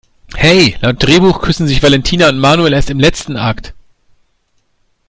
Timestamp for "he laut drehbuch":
0.39-1.43